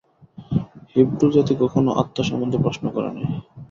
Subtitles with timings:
[0.91, 3.27] হিব্রুজাতি কখনও আত্মা সম্বন্ধে প্রশ্ন করে নাই।